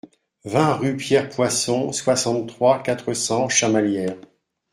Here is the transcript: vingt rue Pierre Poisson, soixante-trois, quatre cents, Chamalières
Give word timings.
vingt 0.45 0.77
rue 0.79 0.95
Pierre 0.97 1.29
Poisson, 1.29 1.91
soixante-trois, 1.91 2.81
quatre 2.81 3.13
cents, 3.13 3.49
Chamalières 3.49 4.17